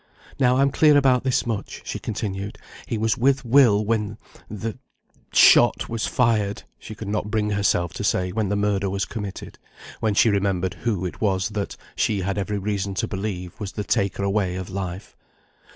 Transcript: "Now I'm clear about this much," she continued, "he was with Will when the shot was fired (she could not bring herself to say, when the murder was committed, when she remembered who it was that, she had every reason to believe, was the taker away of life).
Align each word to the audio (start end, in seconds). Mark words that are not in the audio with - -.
"Now 0.39 0.57
I'm 0.57 0.71
clear 0.71 0.97
about 0.97 1.23
this 1.23 1.45
much," 1.45 1.83
she 1.85 1.99
continued, 1.99 2.57
"he 2.87 2.97
was 2.97 3.19
with 3.19 3.45
Will 3.45 3.85
when 3.85 4.17
the 4.49 4.79
shot 5.31 5.89
was 5.89 6.07
fired 6.07 6.63
(she 6.79 6.95
could 6.95 7.07
not 7.07 7.29
bring 7.29 7.51
herself 7.51 7.93
to 7.93 8.03
say, 8.03 8.31
when 8.31 8.49
the 8.49 8.55
murder 8.55 8.89
was 8.89 9.05
committed, 9.05 9.59
when 9.99 10.15
she 10.15 10.31
remembered 10.31 10.73
who 10.73 11.05
it 11.05 11.21
was 11.21 11.49
that, 11.49 11.77
she 11.95 12.21
had 12.21 12.39
every 12.39 12.57
reason 12.57 12.95
to 12.95 13.07
believe, 13.07 13.59
was 13.59 13.73
the 13.73 13.83
taker 13.83 14.23
away 14.23 14.55
of 14.55 14.71
life). 14.71 15.15